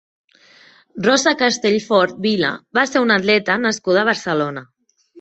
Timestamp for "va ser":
2.81-3.05